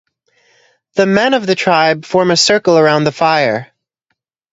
The 0.95 1.05
men 1.05 1.35
of 1.35 1.45
the 1.45 1.53
tribe 1.53 2.05
form 2.05 2.31
a 2.31 2.35
circle 2.35 2.75
around 2.75 3.03
the 3.03 3.11
fire. 3.11 3.69